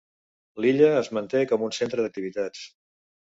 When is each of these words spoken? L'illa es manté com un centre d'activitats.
L'illa 0.63 0.87
es 1.01 1.09
manté 1.17 1.41
com 1.51 1.67
un 1.67 1.75
centre 1.81 2.07
d'activitats. 2.07 2.65